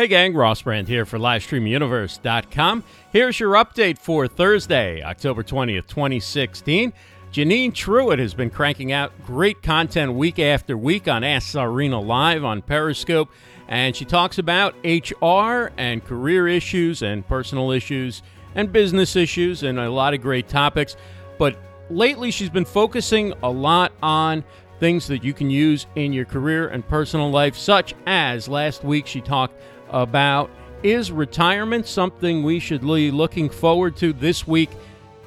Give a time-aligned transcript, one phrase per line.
[0.00, 2.84] Hey gang, Ross Brand here for LivestreamUniverse.com.
[3.12, 6.94] Here's your update for Thursday, October 20th, 2016.
[7.30, 12.44] Janine Truitt has been cranking out great content week after week on Ask Czarina Live
[12.44, 13.30] on Periscope,
[13.68, 18.22] and she talks about HR and career issues and personal issues
[18.54, 20.96] and business issues and a lot of great topics.
[21.36, 21.58] But
[21.90, 24.44] lately, she's been focusing a lot on
[24.80, 29.06] things that you can use in your career and personal life, such as last week
[29.06, 29.54] she talked
[29.90, 30.50] about
[30.82, 34.70] is retirement something we should be looking forward to this week?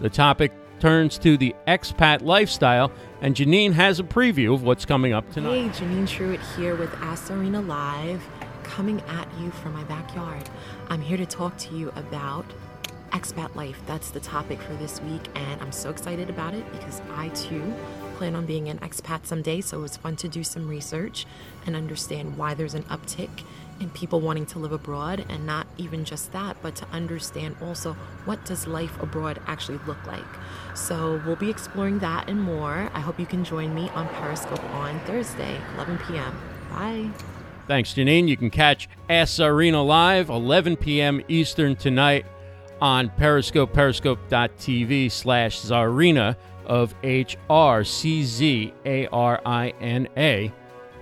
[0.00, 5.12] The topic turns to the expat lifestyle, and Janine has a preview of what's coming
[5.12, 5.70] up tonight.
[5.70, 8.22] Hey, Janine Truitt here with Ask Live,
[8.64, 10.48] coming at you from my backyard.
[10.88, 12.46] I'm here to talk to you about
[13.12, 13.80] expat life.
[13.86, 17.74] That's the topic for this week, and I'm so excited about it because I too
[18.16, 19.60] plan on being an expat someday.
[19.60, 21.26] So it was fun to do some research
[21.66, 23.30] and understand why there's an uptick
[23.80, 27.94] in people wanting to live abroad, and not even just that, but to understand also
[28.24, 30.24] what does life abroad actually look like.
[30.74, 32.90] So we'll be exploring that and more.
[32.94, 36.38] I hope you can join me on Periscope on Thursday, 11 p.m.
[36.70, 37.10] Bye.
[37.66, 38.28] Thanks, Janine.
[38.28, 41.22] You can catch Ask Czarina live 11 p.m.
[41.28, 42.26] Eastern tonight
[42.82, 50.52] on Periscope, periscope.tv slash Czarina of H R C Z A R I N A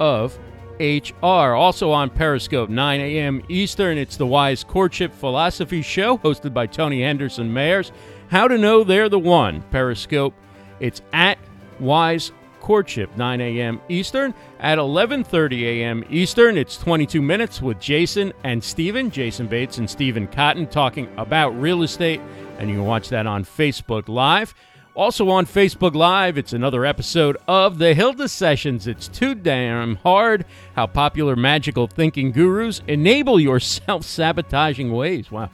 [0.00, 0.36] of
[0.80, 1.54] HR.
[1.54, 3.42] Also on Periscope, 9 a.m.
[3.48, 7.92] Eastern, it's the Wise Courtship Philosophy Show hosted by Tony Henderson Mayers.
[8.28, 9.62] How to know they're the one.
[9.70, 10.34] Periscope,
[10.80, 11.38] it's at
[11.78, 13.80] Wise Courtship, 9 a.m.
[13.88, 14.34] Eastern.
[14.60, 16.04] At 11:30 a.m.
[16.10, 21.50] Eastern, it's 22 minutes with Jason and Stephen, Jason Bates and Stephen Cotton talking about
[21.60, 22.20] real estate,
[22.58, 24.54] and you can watch that on Facebook Live.
[24.94, 28.88] Also on Facebook Live, it's another episode of the Hilda Sessions.
[28.88, 35.30] It's too damn hard how popular magical thinking gurus enable your self sabotaging ways.
[35.30, 35.50] Wow.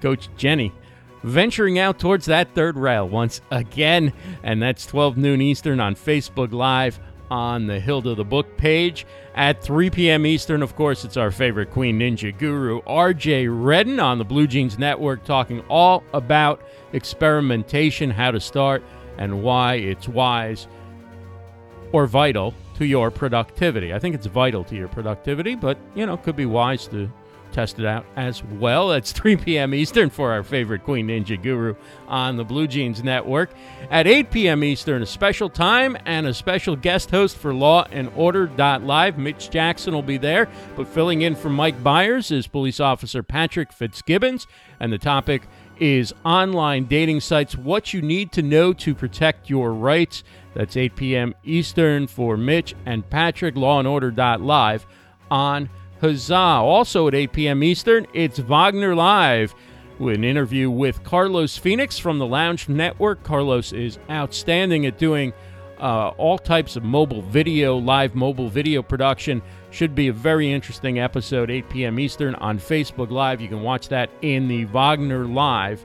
[0.00, 0.72] Coach Jenny
[1.22, 4.12] venturing out towards that third rail once again.
[4.42, 6.98] And that's 12 noon Eastern on Facebook Live
[7.30, 9.06] on the Hilda the Book page.
[9.34, 10.26] At 3 p.m.
[10.26, 14.78] Eastern, of course, it's our favorite Queen Ninja guru, RJ Redden, on the Blue Jeans
[14.78, 16.60] Network, talking all about
[16.92, 18.82] experimentation, how to start,
[19.18, 20.66] and why it's wise
[21.92, 23.94] or vital to your productivity.
[23.94, 27.10] I think it's vital to your productivity, but, you know, could be wise to
[27.50, 28.92] test it out as well.
[28.92, 29.74] It's 3 p.m.
[29.74, 31.74] Eastern for our favorite Queen Ninja Guru
[32.08, 33.50] on the Blue Jeans Network.
[33.90, 34.64] At 8 p.m.
[34.64, 39.18] Eastern, a special time and a special guest host for Law and Order Live.
[39.18, 43.72] Mitch Jackson will be there, but filling in for Mike Byers is Police Officer Patrick
[43.72, 44.46] Fitzgibbons,
[44.78, 45.42] and the topic
[45.80, 50.22] is online dating sites, what you need to know to protect your rights.
[50.54, 51.34] That's 8 p.m.
[51.42, 54.86] Eastern for Mitch and Patrick, Law and Order Live
[55.30, 56.34] on Huzzah.
[56.34, 57.62] Also at 8 p.m.
[57.62, 59.54] Eastern, it's Wagner Live
[59.98, 63.22] with an interview with Carlos Phoenix from the Lounge Network.
[63.22, 65.32] Carlos is outstanding at doing
[65.78, 69.42] uh, all types of mobile video, live mobile video production.
[69.70, 72.00] Should be a very interesting episode, 8 p.m.
[72.00, 73.40] Eastern on Facebook Live.
[73.40, 75.84] You can watch that in the Wagner Live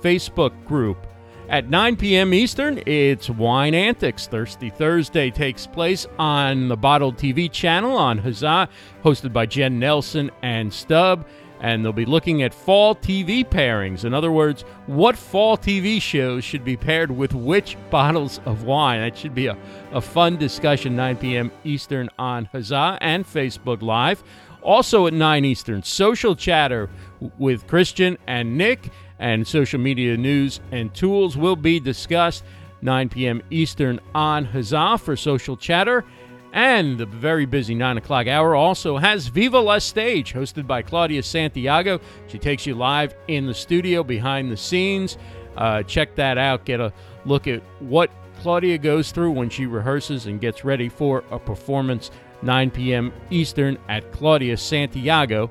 [0.00, 1.06] Facebook group.
[1.50, 2.32] At 9 p.m.
[2.32, 4.28] Eastern, it's Wine Antics.
[4.28, 8.68] Thirsty Thursday takes place on the Bottled TV channel on Huzzah,
[9.02, 11.26] hosted by Jen Nelson and Stub
[11.60, 14.04] and they'll be looking at fall TV pairings.
[14.04, 19.00] In other words, what fall TV shows should be paired with which bottles of wine.
[19.00, 19.56] That should be a,
[19.92, 21.52] a fun discussion, 9 p.m.
[21.64, 24.22] Eastern on Huzzah and Facebook Live.
[24.62, 26.90] Also at 9 Eastern, social chatter
[27.38, 32.42] with Christian and Nick, and social media news and tools will be discussed.
[32.82, 33.42] 9 p.m.
[33.50, 36.04] Eastern on Huzzah for social chatter.
[36.52, 41.22] And the very busy 9 o'clock hour also has Viva La Stage, hosted by Claudia
[41.22, 42.00] Santiago.
[42.26, 45.16] She takes you live in the studio behind the scenes.
[45.56, 46.64] Uh, check that out.
[46.64, 46.92] Get a
[47.24, 48.10] look at what
[48.40, 52.10] Claudia goes through when she rehearses and gets ready for a performance
[52.42, 53.12] 9 p.m.
[53.30, 55.50] Eastern at Claudia Santiago.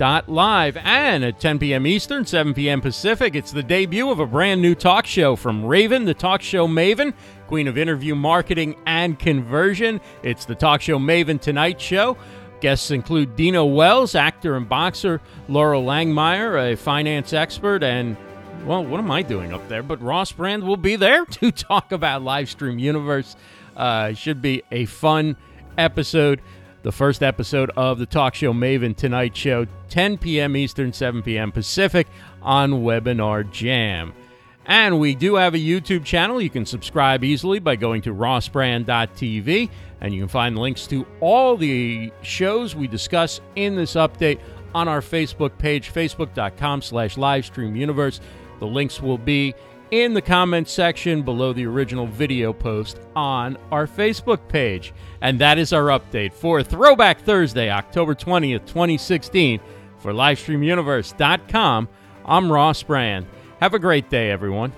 [0.00, 1.86] Live and at 10 p.m.
[1.86, 2.80] Eastern, 7 p.m.
[2.80, 6.66] Pacific, it's the debut of a brand new talk show from Raven, the talk show
[6.66, 7.12] Maven,
[7.48, 10.00] queen of interview marketing and conversion.
[10.22, 12.16] It's the talk show Maven Tonight Show.
[12.62, 18.16] Guests include Dino Wells, actor and boxer, Laurel Langmeyer, a finance expert, and
[18.64, 19.82] well, what am I doing up there?
[19.82, 23.36] But Ross Brand will be there to talk about Livestream Universe.
[23.76, 25.36] Uh, should be a fun
[25.76, 26.40] episode
[26.82, 30.56] the first episode of the Talk Show Maven Tonight Show, 10 p.m.
[30.56, 31.52] Eastern, 7 p.m.
[31.52, 32.06] Pacific
[32.42, 34.14] on Webinar Jam.
[34.66, 36.40] And we do have a YouTube channel.
[36.40, 41.56] You can subscribe easily by going to rossbrand.tv, and you can find links to all
[41.56, 44.38] the shows we discuss in this update
[44.74, 48.20] on our Facebook page, facebook.com slash livestreamuniverse.
[48.60, 49.54] The links will be
[49.90, 54.92] in the comments section below the original video post on our Facebook page.
[55.20, 59.60] And that is our update for Throwback Thursday, October 20th, 2016.
[59.98, 61.88] For LivestreamUniverse.com,
[62.24, 63.26] I'm Ross Brand.
[63.60, 64.72] Have a great day, everyone.